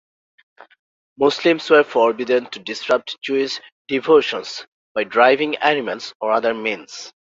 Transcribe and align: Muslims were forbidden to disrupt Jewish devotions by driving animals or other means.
Muslims 1.19 1.69
were 1.69 1.83
forbidden 1.83 2.47
to 2.47 2.57
disrupt 2.57 3.21
Jewish 3.21 3.61
devotions 3.87 4.65
by 4.95 5.03
driving 5.03 5.57
animals 5.57 6.11
or 6.19 6.31
other 6.31 6.55
means. 6.55 7.13